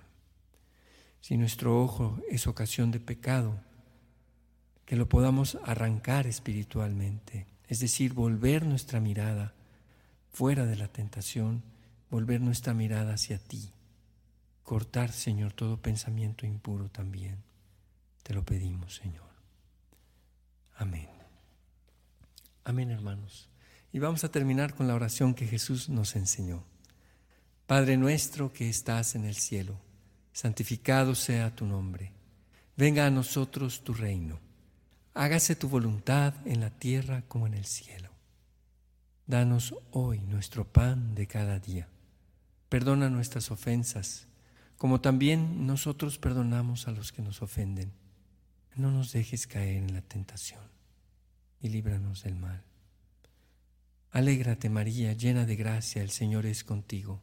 Si 1.21 1.37
nuestro 1.37 1.81
ojo 1.81 2.19
es 2.29 2.49
ocasión 2.49 2.91
de 2.91 2.99
pecado, 2.99 3.61
que 4.87 4.97
lo 4.97 5.09
podamos 5.09 5.57
arrancar 5.63 6.27
espiritualmente, 6.27 7.47
es 7.69 7.79
decir, 7.79 8.13
volver 8.13 8.67
nuestra 8.67 8.99
mirada 8.99 9.55
fuera 10.33 10.67
de 10.67 10.75
la 10.75 10.89
tentación 10.89 11.63
volver 12.11 12.41
nuestra 12.41 12.75
mirada 12.75 13.15
hacia 13.15 13.39
ti, 13.39 13.71
cortar, 14.65 15.13
Señor, 15.13 15.53
todo 15.53 15.81
pensamiento 15.81 16.45
impuro 16.45 16.89
también. 16.89 17.37
Te 18.25 18.35
lo 18.35 18.45
pedimos, 18.45 18.97
Señor. 18.97 19.31
Amén. 20.75 21.09
Amén, 22.65 22.91
hermanos. 22.91 23.49
Y 23.93 24.01
vamos 24.01 24.25
a 24.25 24.33
terminar 24.33 24.75
con 24.75 24.89
la 24.89 24.97
oración 24.97 25.35
que 25.35 25.47
Jesús 25.47 25.89
nos 25.89 26.17
enseñó. 26.17 26.65
Padre 27.69 27.97
nuestro 27.97 28.53
que 28.53 28.69
estás 28.69 29.15
en 29.15 29.25
el 29.25 29.37
cielo, 29.37 29.79
santificado 30.33 31.15
sea 31.15 31.55
tu 31.55 31.67
nombre. 31.67 32.11
Venga 32.77 33.07
a 33.07 33.11
nosotros 33.11 33.85
tu 33.85 33.95
reino. 33.95 34.41
Hágase 35.15 35.55
tu 35.55 35.69
voluntad 35.69 36.35
en 36.45 36.59
la 36.59 36.71
tierra 36.71 37.23
como 37.29 37.47
en 37.47 37.55
el 37.55 37.67
cielo. 37.67 38.09
Danos 39.27 39.75
hoy 39.93 40.19
nuestro 40.21 40.65
pan 40.65 41.15
de 41.15 41.29
cada 41.29 41.61
día 41.61 41.89
Perdona 42.69 43.09
nuestras 43.09 43.51
ofensas, 43.51 44.27
como 44.79 45.01
también 45.01 45.67
nosotros 45.67 46.19
perdonamos 46.19 46.89
a 46.89 46.93
los 46.93 47.13
que 47.13 47.23
nos 47.23 47.41
ofenden. 47.43 47.93
No 48.77 48.91
nos 48.91 49.13
dejes 49.13 49.47
caer 49.47 49.77
en 49.77 49.93
la 49.93 50.03
tentación 50.03 50.63
y 51.61 51.69
líbranos 51.69 52.23
del 52.23 52.37
mal. 52.37 52.63
Alégrate 54.11 54.71
María, 54.71 55.13
llena 55.13 55.45
de 55.45 55.57
gracia, 55.57 56.03
el 56.03 56.11
Señor 56.11 56.47
es 56.47 56.65
contigo. 56.65 57.23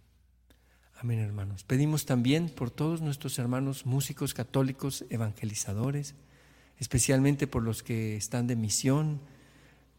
Amén, 1.03 1.17
hermanos. 1.17 1.63
Pedimos 1.63 2.05
también 2.05 2.47
por 2.47 2.69
todos 2.69 3.01
nuestros 3.01 3.39
hermanos 3.39 3.87
músicos 3.87 4.35
católicos 4.35 5.03
evangelizadores, 5.09 6.13
especialmente 6.77 7.47
por 7.47 7.63
los 7.63 7.81
que 7.81 8.15
están 8.15 8.45
de 8.45 8.55
misión, 8.55 9.19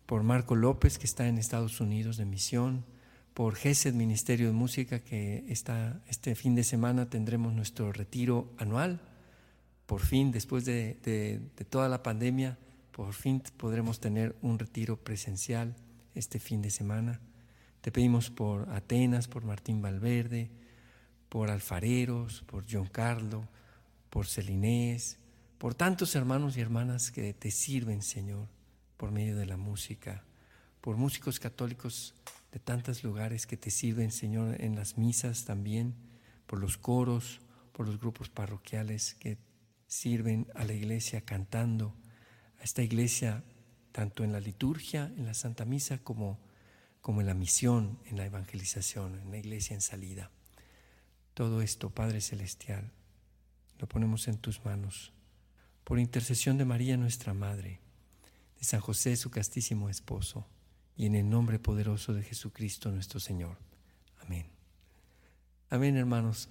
por 0.06 0.22
Marco 0.22 0.54
López, 0.54 0.98
que 0.98 1.06
está 1.06 1.26
en 1.26 1.38
Estados 1.38 1.80
Unidos 1.80 2.18
de 2.18 2.24
misión, 2.24 2.84
por 3.34 3.56
GESED 3.56 3.94
Ministerio 3.94 4.46
de 4.46 4.52
Música, 4.52 5.00
que 5.00 5.44
está, 5.48 6.00
este 6.06 6.36
fin 6.36 6.54
de 6.54 6.62
semana 6.62 7.10
tendremos 7.10 7.52
nuestro 7.52 7.92
retiro 7.92 8.52
anual. 8.56 9.00
Por 9.86 10.02
fin, 10.02 10.30
después 10.30 10.64
de, 10.64 10.98
de 11.02 11.64
toda 11.64 11.88
la 11.88 12.04
pandemia, 12.04 12.58
por 12.92 13.12
fin 13.12 13.42
podremos 13.56 13.98
tener 13.98 14.36
un 14.40 14.56
retiro 14.56 14.98
presencial 14.98 15.74
este 16.14 16.38
fin 16.38 16.62
de 16.62 16.70
semana. 16.70 17.18
Te 17.80 17.90
pedimos 17.90 18.30
por 18.30 18.70
Atenas, 18.70 19.26
por 19.26 19.44
Martín 19.44 19.82
Valverde, 19.82 20.61
por 21.32 21.50
alfareros, 21.50 22.42
por 22.42 22.66
John 22.70 22.88
Carlo, 22.88 23.48
por 24.10 24.26
Celinés, 24.26 25.16
por 25.56 25.74
tantos 25.74 26.14
hermanos 26.14 26.58
y 26.58 26.60
hermanas 26.60 27.10
que 27.10 27.32
te 27.32 27.50
sirven, 27.50 28.02
Señor, 28.02 28.48
por 28.98 29.12
medio 29.12 29.34
de 29.38 29.46
la 29.46 29.56
música, 29.56 30.24
por 30.82 30.98
músicos 30.98 31.40
católicos 31.40 32.14
de 32.52 32.58
tantos 32.58 33.02
lugares 33.02 33.46
que 33.46 33.56
te 33.56 33.70
sirven, 33.70 34.12
Señor, 34.12 34.60
en 34.60 34.76
las 34.76 34.98
misas 34.98 35.46
también, 35.46 35.94
por 36.46 36.58
los 36.58 36.76
coros, 36.76 37.40
por 37.72 37.86
los 37.86 37.98
grupos 37.98 38.28
parroquiales 38.28 39.14
que 39.14 39.38
sirven 39.86 40.48
a 40.54 40.64
la 40.64 40.74
iglesia 40.74 41.22
cantando, 41.22 41.96
a 42.60 42.62
esta 42.62 42.82
iglesia 42.82 43.42
tanto 43.90 44.22
en 44.22 44.32
la 44.32 44.40
liturgia, 44.40 45.10
en 45.16 45.24
la 45.24 45.32
Santa 45.32 45.64
Misa, 45.64 45.96
como, 45.96 46.38
como 47.00 47.22
en 47.22 47.26
la 47.26 47.32
misión, 47.32 47.98
en 48.04 48.18
la 48.18 48.26
evangelización, 48.26 49.18
en 49.18 49.30
la 49.30 49.38
iglesia 49.38 49.72
en 49.72 49.80
salida. 49.80 50.30
Todo 51.42 51.60
esto, 51.60 51.90
Padre 51.90 52.20
Celestial, 52.20 52.92
lo 53.80 53.88
ponemos 53.88 54.28
en 54.28 54.38
tus 54.38 54.64
manos. 54.64 55.12
Por 55.82 55.98
intercesión 55.98 56.56
de 56.56 56.64
María, 56.64 56.96
nuestra 56.96 57.34
Madre, 57.34 57.80
de 58.60 58.64
San 58.64 58.78
José, 58.78 59.16
su 59.16 59.28
castísimo 59.28 59.88
esposo, 59.88 60.46
y 60.96 61.06
en 61.06 61.16
el 61.16 61.28
nombre 61.28 61.58
poderoso 61.58 62.14
de 62.14 62.22
Jesucristo 62.22 62.92
nuestro 62.92 63.18
Señor. 63.18 63.56
Amén. 64.20 64.46
Amén, 65.68 65.96
hermanos. 65.96 66.48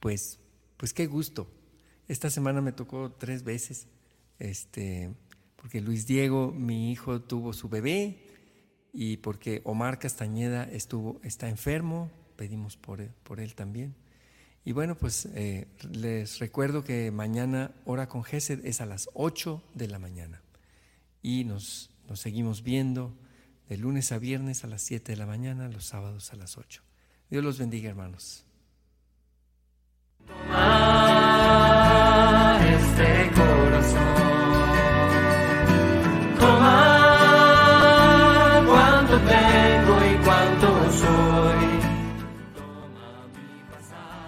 Pues, 0.00 0.40
pues 0.76 0.92
qué 0.92 1.06
gusto. 1.06 1.48
Esta 2.08 2.30
semana 2.30 2.60
me 2.60 2.72
tocó 2.72 3.12
tres 3.12 3.44
veces, 3.44 3.86
este, 4.40 5.14
porque 5.54 5.80
Luis 5.80 6.04
Diego, 6.04 6.50
mi 6.50 6.90
hijo, 6.90 7.20
tuvo 7.20 7.52
su 7.52 7.68
bebé 7.68 8.18
y 8.92 9.18
porque 9.18 9.62
Omar 9.62 10.00
Castañeda 10.00 10.64
estuvo, 10.64 11.20
está 11.22 11.48
enfermo, 11.48 12.10
pedimos 12.38 12.76
por 12.76 13.00
él, 13.00 13.54
también. 13.56 13.96
Y 14.64 14.70
bueno, 14.70 14.94
pues 14.94 15.26
eh, 15.34 15.66
les 15.90 16.38
recuerdo 16.38 16.84
que 16.84 17.10
mañana 17.10 17.72
hora 17.84 18.08
con 18.08 18.22
Gesed 18.22 18.64
es 18.64 18.80
a 18.80 18.86
las 18.86 19.10
8 19.14 19.62
de 19.74 19.88
la 19.88 19.98
mañana 19.98 20.40
y 21.20 21.42
nos, 21.44 21.90
nos 22.08 22.20
seguimos 22.20 22.62
viendo 22.62 23.12
de 23.68 23.76
lunes 23.76 24.12
a 24.12 24.18
viernes 24.18 24.62
a 24.62 24.68
las 24.68 24.82
7 24.82 25.12
de 25.12 25.18
la 25.18 25.26
mañana, 25.26 25.68
los 25.68 25.86
sábados 25.86 26.32
a 26.32 26.36
las 26.36 26.56
8. 26.56 26.82
Dios 27.28 27.42
los 27.42 27.58
bendiga, 27.58 27.90
hermanos. 27.90 28.44